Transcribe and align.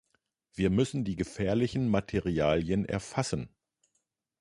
Wir 0.55 0.71
müssen 0.71 1.03
die 1.05 1.15
gefährlichen 1.15 1.87
Materialien 1.87 2.85
erfassen. 2.85 3.53